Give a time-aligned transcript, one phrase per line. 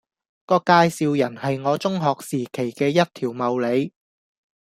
[0.47, 3.93] 個介紹人係我中學時期嘅一條茂利